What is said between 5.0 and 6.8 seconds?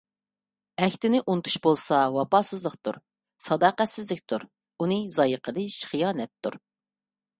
زايە قىلىش خىيانەتتۇر.